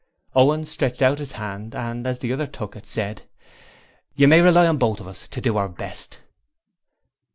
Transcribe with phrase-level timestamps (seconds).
[0.35, 3.29] Owen stretched out his hand and as the other took it, said:
[4.15, 6.21] 'You may rely on us both to do our best.'